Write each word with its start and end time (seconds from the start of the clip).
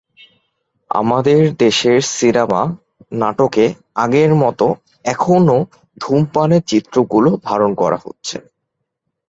আমাদের 0.91 1.41
দেশের 1.57 1.99
সিনেমা, 2.11 2.61
নাটকে 3.11 3.65
আগের 3.95 4.31
মতো 4.35 4.65
এখনো 5.05 5.57
ধূমপানের 5.97 6.63
চিত্রগুলো 6.67 7.29
ধারণ 7.47 7.71
করা 7.75 7.97
হচ্ছে। 7.97 8.37